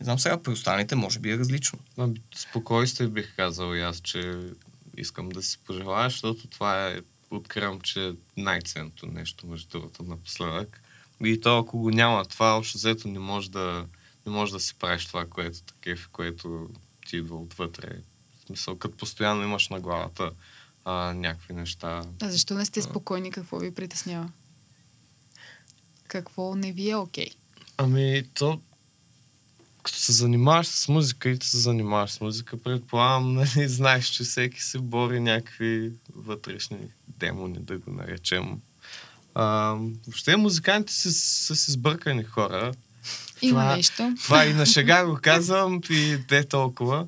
[0.00, 1.78] не знам сега, при останалите може би е различно.
[1.96, 4.50] Ами, Спокойствие бих казал и аз, че
[4.96, 7.00] искам да си пожелая, защото това е,
[7.30, 10.80] откривам, че най-ценното нещо, между другото, напоследък.
[11.24, 13.86] И то, ако го няма, това общо взето не може да,
[14.26, 16.68] не може да си правиш това, което такив, което
[17.06, 17.98] ти идва отвътре.
[18.44, 20.30] В смисъл, като постоянно имаш на главата
[20.84, 22.02] а, някакви неща.
[22.22, 23.30] А защо не сте спокойни?
[23.30, 24.28] Какво ви притеснява?
[26.08, 27.30] Какво не ви е окей?
[27.76, 28.60] Ами, то
[29.82, 34.62] като се занимаваш с музика и се занимаваш с музика, предполагам, нали, знаеш, че всеки
[34.62, 36.78] се бори някакви вътрешни
[37.08, 38.60] демони, да го наречем.
[39.34, 39.76] А,
[40.06, 42.72] въобще музикантите са, са си сбъркани хора.
[43.42, 44.14] Има Това- нещо.
[44.24, 47.06] Това и на шега го казвам, и те толкова.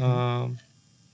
[0.00, 0.44] А,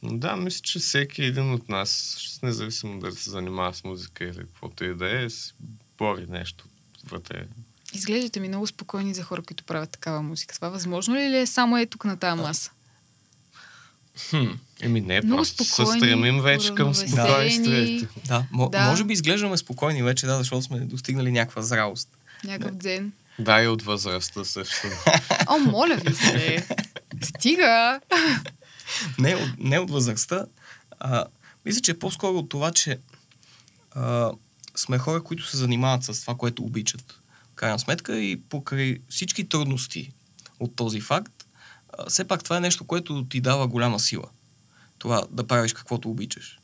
[0.02, 4.84] да, мисля, че всеки един от нас, независимо дали се занимава с музика или каквото
[4.84, 5.54] и да е, си
[5.98, 6.64] бори нещо
[7.10, 7.46] вътре.
[7.94, 10.54] Изглеждате ми много спокойни за хора, които правят такава музика.
[10.54, 12.70] Това възможно ли е само е тук на тази маса?
[14.30, 14.46] Хм.
[14.80, 18.06] Еми не, Много просто се спокойни, стремим вече към спокойствието.
[18.26, 18.68] Да, Да.
[18.68, 22.08] да, може би изглеждаме спокойни вече, да, защото сме достигнали някаква зралост.
[22.44, 23.12] Някакъв дзен.
[23.38, 24.86] Да, и от възрастта също.
[25.46, 26.66] О, моля ви се!
[27.22, 28.00] Стига!
[29.18, 30.46] Не, от, не от възрастта.
[31.01, 31.24] А,
[31.64, 32.98] мисля, че е по-скоро от това, че
[33.90, 34.33] а,
[34.77, 37.20] сме хора, които се занимават с това, което обичат.
[37.53, 40.12] В крайна сметка и покрай всички трудности
[40.61, 41.46] от този факт,
[41.98, 44.29] а, все пак това е нещо, което ти дава голяма сила.
[44.98, 46.59] това да правиш каквото обичаш.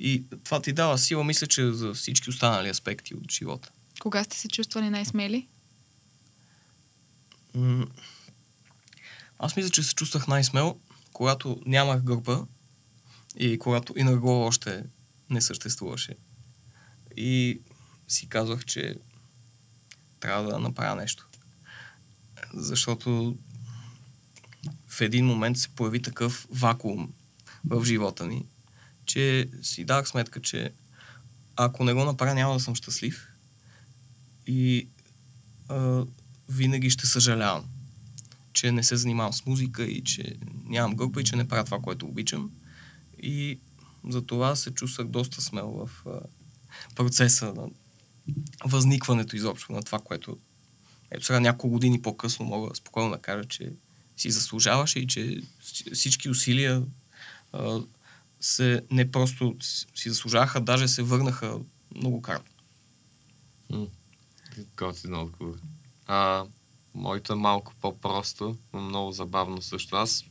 [0.00, 3.70] И това ти дава сила, мисля, че за всички останали аспекти от живота.
[4.00, 5.46] Кога сте се чувствали най-смели?
[9.38, 10.76] Аз мисля, че се чувствах най-смел,
[11.16, 12.46] когато нямах група
[13.36, 14.84] и когато Инарго още
[15.30, 16.16] не съществуваше.
[17.16, 17.60] И
[18.08, 18.96] си казвах, че
[20.20, 21.28] трябва да направя нещо.
[22.54, 23.38] Защото
[24.88, 27.12] в един момент се появи такъв вакуум
[27.64, 28.46] в живота ни,
[29.06, 30.72] че си дах сметка, че
[31.56, 33.28] ако не го направя, няма да съм щастлив
[34.46, 34.88] и
[35.68, 36.04] а,
[36.48, 37.68] винаги ще съжалявам,
[38.56, 41.78] че не се занимавам с музика и че нямам група и че не правя това,
[41.78, 42.50] което обичам.
[43.22, 43.58] И
[44.08, 46.20] за това се чувствах доста смел в а,
[46.94, 47.68] процеса на
[48.64, 50.38] възникването изобщо на това, което
[51.10, 53.72] ето сега няколко години по-късно мога спокойно да кажа, че
[54.16, 55.40] си заслужаваше и че
[55.92, 56.82] всички усилия
[57.52, 57.80] а,
[58.40, 59.56] се не просто
[59.94, 61.58] си заслужаваха, даже се върнаха
[61.96, 62.52] многократно.
[63.70, 63.86] М,
[64.76, 65.58] Готин отговор.
[66.06, 66.44] А,
[66.96, 69.96] моето е малко по-просто, но много забавно също.
[69.96, 70.24] Аз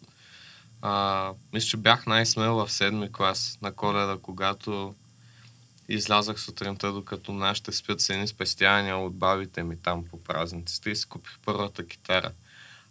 [0.81, 4.95] а, мисля, че бях най-смел в седми клас на коледа, когато
[5.89, 10.95] излязах сутринта, докато нашите спят с едни спестявания от бабите ми там по празниците и
[10.95, 12.31] си купих първата китара.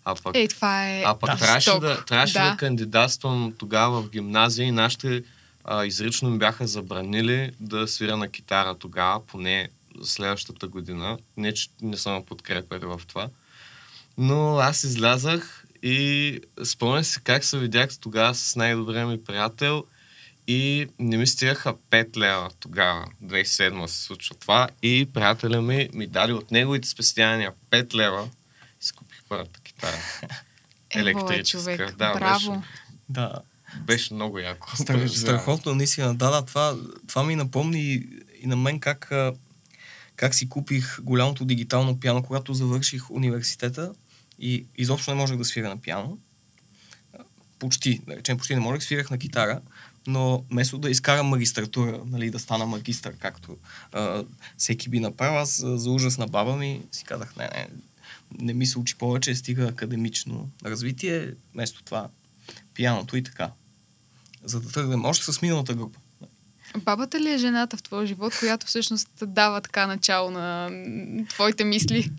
[0.05, 2.45] А пък Ей, това е а пък да, трябваше, да, трябваше да.
[2.45, 2.51] да.
[2.51, 5.23] да кандидатствам тогава в гимназия и нашите
[5.65, 9.69] а, изрично ми бяха забранили да свиря на китара тогава, поне
[10.03, 11.19] следващата година.
[11.37, 13.29] Не, че не съм подкрепили в това.
[14.19, 19.85] Но аз излязах и спомням си как се видях тогава с най-добрия ми приятел
[20.47, 26.07] и не ми стигаха 5 лева тогава, 2007 се случва това и приятеля ми ми
[26.07, 28.29] даде от неговите спестявания 5 лева
[28.83, 29.97] и си купих първата китара.
[30.91, 31.61] Е, електрическа.
[31.61, 31.97] човек.
[31.97, 32.63] Да, Браво.
[33.09, 33.33] Да,
[33.81, 34.69] Беше много яко.
[34.77, 36.15] Стра- Страхотно, наистина.
[36.15, 36.77] Да, да, това,
[37.09, 38.09] това ми напомни и,
[38.43, 39.13] и на мен как,
[40.17, 43.93] как си купих голямото дигитално пиано, когато завърших университета
[44.39, 46.19] и изобщо не можех да свиря на пиано.
[47.59, 49.61] Почти, да речем, почти не можех, свирах на китара,
[50.07, 53.57] но вместо да изкарам магистратура, нали, да стана магистър, както
[53.93, 54.25] а,
[54.57, 57.69] всеки би направил, аз а, за ужас на баба ми си казах, не, не,
[58.41, 62.09] не ми се учи повече, стига академично развитие, вместо това
[62.75, 63.51] пианото и така
[64.45, 65.99] за да тръгнем още с миналата група.
[66.77, 70.71] Бабата ли е жената в твоя живот, която всъщност дава така начало на
[71.29, 72.11] твоите мисли?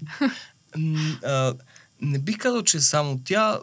[2.01, 3.60] Не би казал, че само тя.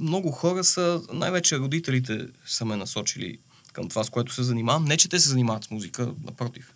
[0.00, 3.38] Много хора са, най-вече родителите са ме насочили
[3.72, 4.84] към това, с което се занимавам.
[4.84, 6.74] Не, че те се занимават с музика, напротив.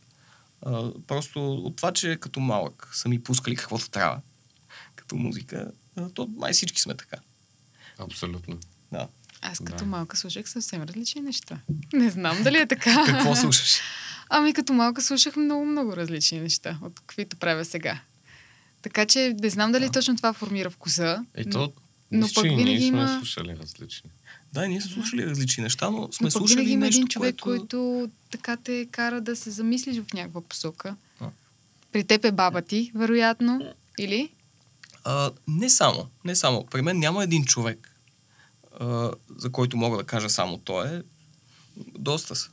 [0.62, 4.20] А, просто от това, че като малък са ми пускали каквото трябва
[4.96, 5.70] като музика,
[6.14, 7.16] то май всички сме така.
[7.99, 8.59] Абсолютно.
[8.92, 9.09] Да.
[9.42, 9.85] Аз като Да.
[9.85, 11.59] малка слушах съвсем различни неща.
[11.92, 13.05] Не знам дали е така.
[13.07, 13.81] Какво слушаш?
[14.29, 18.01] Ами като малка слушах много-много различни неща, от каквито правя сега.
[18.83, 19.93] Така че не знам дали Да.
[19.93, 21.25] точно това формира вкуса.
[21.35, 21.73] Ето, но, но,
[22.11, 24.11] но мисля, пък че и винаги ние сме има- слушали различни.
[24.53, 27.09] Да, и ние сме слушали различни неща, но сме но слушали винаги има нещо, един
[27.09, 27.62] човек, което...
[27.69, 30.97] който така те кара да се замислиш в някаква посока.
[31.21, 31.29] А.
[31.93, 33.61] При теб е баба ти, вероятно.
[33.99, 34.31] Или?
[35.05, 36.09] А, не само.
[36.25, 36.66] Не само.
[36.66, 37.95] При мен няма един човек,
[38.81, 41.03] а, за който мога да кажа само той е.
[41.99, 42.51] Доста са.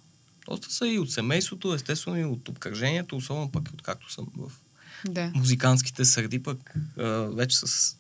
[0.48, 4.52] Доста са и от семейството, естествено и от обкръжението, особено пък откакто съм в
[5.08, 5.32] Да.
[5.36, 7.96] музикантските среди, пък а, вече с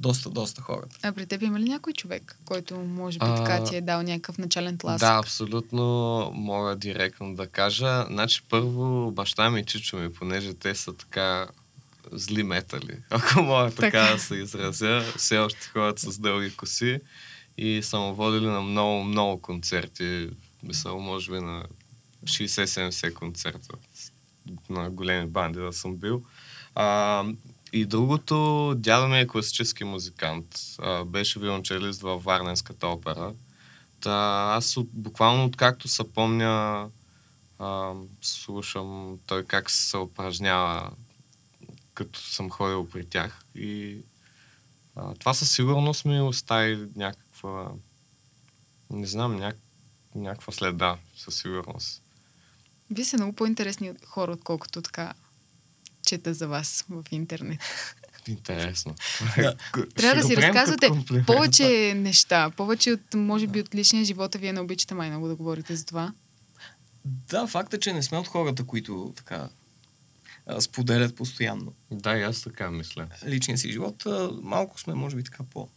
[0.00, 0.96] доста, доста хората.
[1.02, 4.02] А при теб има ли някой човек, който може би А, така ти е дал
[4.02, 5.08] някакъв начален тласък?
[5.08, 5.84] Да, абсолютно
[6.34, 8.04] мога директно да кажа.
[8.10, 11.48] Значи първо баща ми и чичо ми, понеже те са така
[12.12, 14.12] зли метали, ако мога така, Така.
[14.12, 15.04] да се изразя.
[15.16, 17.00] Все още ходят с дълги коси
[17.58, 20.28] и са му водили на много, много концерти.
[20.62, 21.64] Мисля, може би на
[22.24, 23.68] 60-70 концерта
[24.70, 26.22] на големи банди да съм бил.
[26.74, 27.24] А,
[27.72, 30.46] и другото, дядо ми е класически музикант.
[30.78, 33.34] А, беше виолончелист във Варненската опера.
[34.00, 36.88] Та, аз от, буквално откакто се помня,
[37.58, 40.90] а, слушам той как се упражнява,
[41.94, 43.44] като съм ходил при тях.
[43.54, 43.98] И
[44.96, 47.70] а, това със сигурност ми остави някаква,
[48.90, 49.56] не знам, няк,
[50.14, 52.02] някаква следа, със сигурност.
[52.90, 55.12] Вие сте много по-интересни хора, отколкото така
[56.06, 57.60] чета за вас в интернет.
[58.28, 58.94] Интересно.
[59.36, 59.54] Да.
[59.96, 60.90] Трябва да си разказвате
[61.26, 64.38] повече неща, повече от, може би, от личния живота.
[64.38, 66.12] Вие не обичате май много да говорите за това.
[67.04, 69.48] Да, факт е, че не сме от хората, които така
[70.60, 73.06] споделят постоянно Да, и аз така мисля.
[73.26, 74.04] личния си живот.
[74.42, 75.68] Малко сме, може би, така по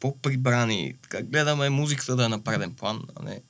[0.00, 0.94] по-прибрани.
[1.02, 3.40] Така, гледаме музиката да е на преден план, а не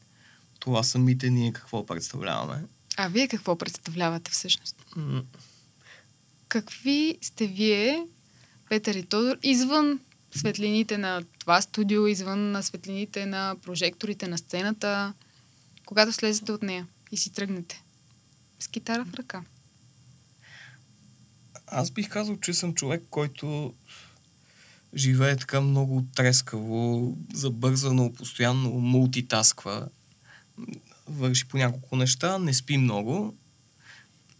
[0.66, 2.64] това самите ние какво представляваме.
[2.96, 4.76] А вие какво представлявате всъщност?
[4.96, 5.22] М,
[6.48, 8.06] Какви сте вие,
[8.68, 10.00] Петър и Тодор, извън
[10.34, 15.12] светлините на това студио, извън на светлините на прожекторите на сцената,
[15.84, 17.82] когато слезете от нея и си тръгнете?
[18.58, 19.42] С китара в ръка.
[21.66, 23.74] Аз бих казал, че съм човек, който
[24.94, 29.88] живее така много трескаво, забързано, постоянно мултитасква,
[31.06, 33.36] върши по няколко неща, не спи много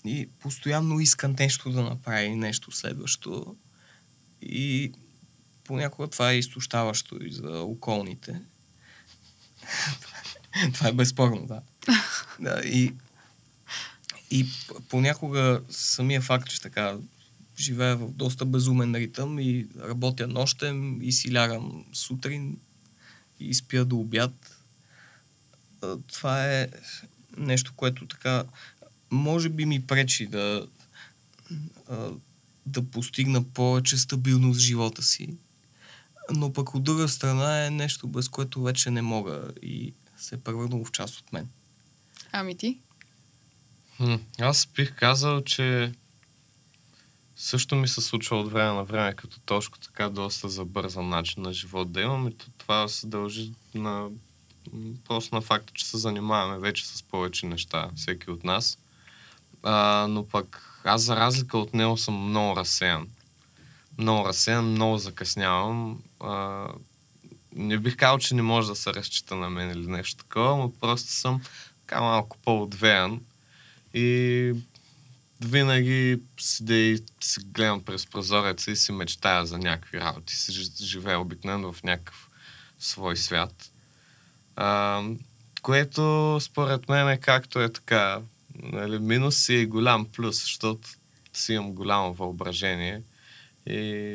[0.04, 3.56] и постоянно иска нещо да направи, нещо следващо.
[4.42, 4.92] И
[5.64, 8.40] понякога това е изтощаващо и за околните.
[10.74, 11.62] това е безспорно, да.
[12.40, 12.94] да и,
[14.30, 14.46] и
[14.88, 16.98] понякога самия факт, че така
[17.58, 22.56] живея в доста безумен ритъм и работя нощем и си лягам сутрин
[23.40, 24.55] и спя до обяд.
[26.12, 26.68] Това е
[27.36, 28.44] нещо, което така
[29.10, 30.66] може би ми пречи да,
[32.66, 35.36] да постигна повече стабилност в живота си.
[36.30, 40.38] Но пък от друга страна е нещо, без което вече не мога и се е
[40.38, 41.48] превърнало в част от мен.
[42.32, 42.78] Ами ти?
[43.96, 45.92] Хм, Аз бих казал, че
[47.36, 51.52] също ми се случва от време на време, като точко така доста забързан начин на
[51.52, 54.08] живот да имам и то- това се дължи на
[55.08, 58.78] просто на факта, че се занимаваме вече с повече неща, всеки от нас.
[59.62, 63.08] А, но пък аз за разлика от него съм много разсеян.
[63.98, 66.02] Много разсеян, много закъснявам.
[66.20, 66.66] А,
[67.56, 70.72] не бих казал, че не може да се разчита на мен или нещо такова, но
[70.72, 71.40] просто съм
[71.86, 73.20] така малко по-отвеян
[73.94, 74.52] и
[75.40, 80.36] винаги седя и си гледам през прозореца и си мечтая за някакви работи.
[80.36, 82.28] Си жи- живея обикновено в някакъв
[82.78, 83.70] свой свят.
[84.56, 85.02] А,
[85.62, 88.20] което според мен е както е така.
[88.62, 90.88] Нали, минус е голям плюс, защото
[91.32, 93.02] си имам голямо въображение.
[93.66, 94.14] И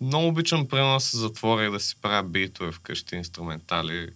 [0.00, 4.10] много обичам примерно да се затворя и да си правя битове вкъщи, инструментали.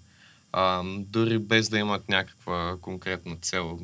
[0.53, 3.81] А, дори без да имат някаква конкретна цел,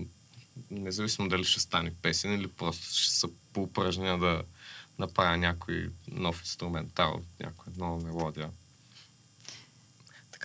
[0.70, 4.42] независимо дали ще стане песен или просто ще се поупражня да
[4.98, 8.50] направя някой нов инструментал, някоя нова мелодия.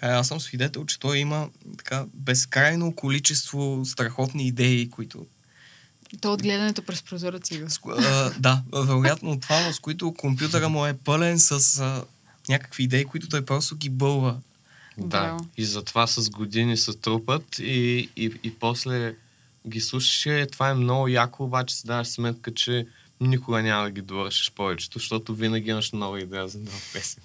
[0.04, 5.26] Така, аз съм свидетел, че той има така безкрайно количество страхотни идеи, които
[6.22, 10.86] То от гледането през прозореца ко- а, да, вероятно от това, с които компютъра му
[10.86, 12.04] е пълен с а,
[12.50, 14.38] някакви идеи, които той просто ги бълва.
[14.98, 15.08] Да.
[15.08, 15.48] Браво.
[15.58, 19.16] И затова с години се трупат и, и, и после
[19.68, 20.26] ги слушаш.
[20.26, 22.88] и Това е много яко, обаче си даваш сметка, че
[23.22, 27.24] никога няма да ги довършиш повечето, защото винаги имаш нова идея за нова песен.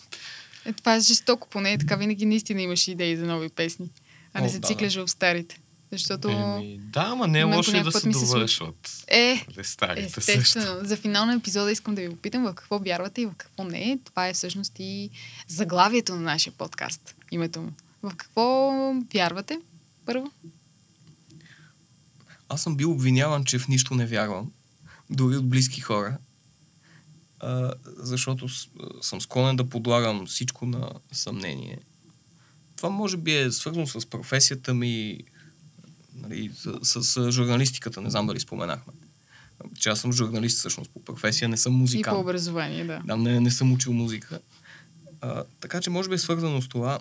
[0.64, 3.90] Е, това е жестоко, поне така винаги наистина имаш идеи за нови песни,
[4.34, 5.60] а не О, се да, цикляш в старите.
[5.92, 9.04] Защото Еми, да, ама не е лошо и да се довършват.
[9.08, 10.30] е, старите също.
[10.30, 13.64] естествено, за финал на епизода искам да ви попитам в какво вярвате и в какво
[13.64, 13.98] не.
[14.04, 15.10] Това е всъщност и
[15.48, 17.72] заглавието на нашия подкаст, името му.
[18.02, 18.70] В какво
[19.14, 19.58] вярвате?
[20.06, 20.30] Първо?
[22.48, 24.52] Аз съм бил обвиняван, че в нищо не вярвам,
[25.10, 26.18] дори от близки хора,
[27.40, 28.48] а, защото
[29.00, 31.78] съм склонен да подлагам всичко на съмнение.
[32.76, 35.18] Това може би е свързано с професията ми,
[36.14, 36.50] нали,
[36.82, 38.92] с, с журналистиката, не знам дали споменахме.
[39.78, 42.14] Че аз съм журналист всъщност по професия, не съм И музикант.
[42.14, 43.02] по образование, да.
[43.04, 44.40] Да, не, не съм учил музика.
[45.20, 46.98] А, така че може би е свързано с това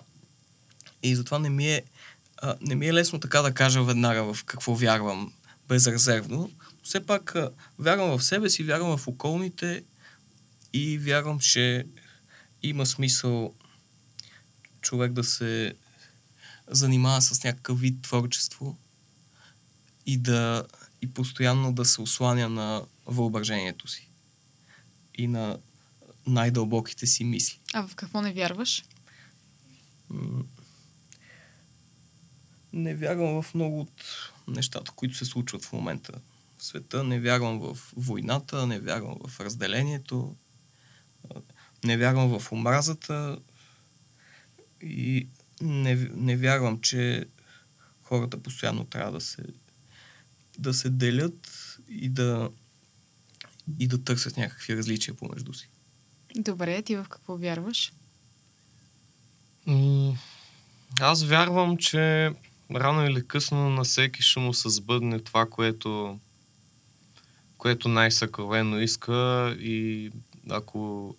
[1.02, 1.82] и затова не ми е,
[2.36, 5.32] а, не ми е лесно така да кажа веднага в какво вярвам
[5.68, 6.50] безрезервно.
[6.82, 9.84] Все пак а, вярвам в себе си, вярвам в околните
[10.72, 11.86] и вярвам, че
[12.62, 13.54] има смисъл
[14.80, 15.74] човек да се
[16.68, 18.78] занимава с някакъв вид творчество
[20.06, 20.66] и да
[21.02, 24.08] и постоянно да се осланя на въображението си
[25.14, 25.58] и на
[26.26, 27.58] най-дълбоките си мисли.
[27.74, 28.84] А в какво не вярваш?
[32.72, 34.04] Не вярвам в много от
[34.48, 36.12] нещата, които се случват в момента
[36.58, 37.04] в света.
[37.04, 40.36] Не вярвам в войната, не вярвам в разделението,
[41.84, 43.38] не вярвам в омразата
[44.82, 45.26] и
[45.60, 47.26] не, не вярвам, че
[48.02, 49.42] хората постоянно трябва да се,
[50.58, 51.48] да се делят
[51.88, 52.50] и да,
[53.78, 55.68] и да търсят някакви различия помежду си.
[56.36, 57.92] Добре, ти в какво вярваш?
[61.00, 62.32] Аз вярвам, че
[62.74, 66.18] рано или късно на всеки ще му се сбъдне това, което,
[67.58, 70.10] което най-съкровено иска и
[70.50, 71.14] ако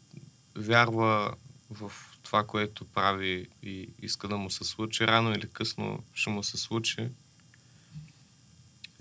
[0.55, 1.35] вярва
[1.71, 1.91] в
[2.23, 6.57] това, което прави и иска да му се случи, рано или късно ще му се
[6.57, 7.07] случи.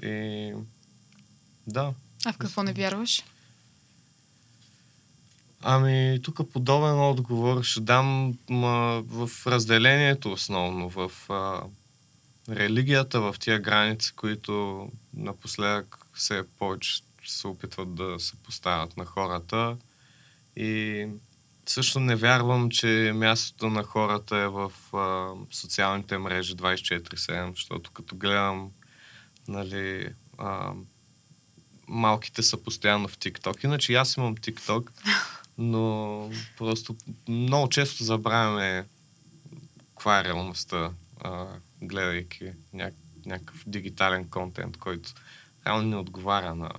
[0.03, 0.53] И
[1.67, 1.95] да.
[2.25, 3.25] А в какво не вярваш?
[5.63, 11.63] Ами, тук подобен отговор ще дам ма, в разделението основно, в а,
[12.49, 19.77] религията, в тия граници, които напоследък все повече се опитват да се поставят на хората.
[20.59, 21.07] И
[21.67, 28.17] също не вярвам, че мястото на хората е в а, социалните мрежи 24-7, защото като
[28.17, 28.71] гледам
[29.49, 30.73] нали, а,
[31.89, 33.65] малките са постоянно в TikTok.
[33.65, 34.91] Иначе аз имам TikTok,
[35.59, 36.97] но просто
[37.29, 38.87] много често забравяме
[39.89, 40.91] каква е реалността,
[41.21, 41.47] а,
[41.83, 42.93] гледайки ня-
[43.27, 45.11] някакъв дигитален контент, който
[45.67, 46.71] реално не отговаря на,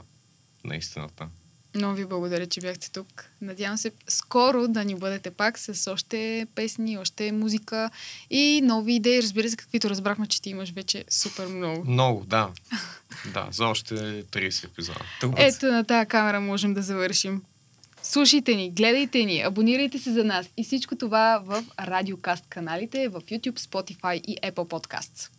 [0.63, 1.27] на истината.
[1.75, 3.25] Много ви благодаря, че бяхте тук.
[3.41, 7.89] Надявам се скоро да ни бъдете пак с още песни, още музика
[8.29, 9.21] и нови идеи.
[9.21, 11.91] Разбира се, каквито разбрахме, че ти имаш вече супер много.
[11.91, 12.49] Много, да.
[13.33, 14.99] да, за още 30 епизода.
[15.37, 17.41] Ето на тази камера можем да завършим.
[18.03, 23.21] Слушайте ни, гледайте ни, абонирайте се за нас и всичко това в Радиокаст каналите в
[23.21, 25.29] YouTube, Spotify и Apple Podcasts.